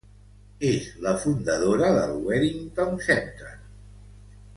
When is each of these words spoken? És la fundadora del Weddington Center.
És 0.69 0.87
la 1.07 1.11
fundadora 1.25 1.91
del 1.97 2.15
Weddington 2.29 2.97
Center. 3.09 3.53